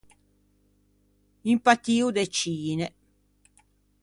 [1.51, 2.87] Un patio de cine.